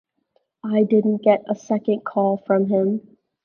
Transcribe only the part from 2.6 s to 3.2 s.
him'.